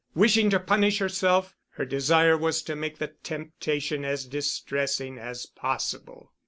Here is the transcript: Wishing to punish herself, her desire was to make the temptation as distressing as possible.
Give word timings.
Wishing 0.15 0.49
to 0.49 0.59
punish 0.59 0.97
herself, 0.97 1.53
her 1.73 1.85
desire 1.85 2.35
was 2.35 2.63
to 2.63 2.75
make 2.75 2.97
the 2.97 3.13
temptation 3.21 4.03
as 4.03 4.25
distressing 4.25 5.19
as 5.19 5.45
possible. 5.45 6.33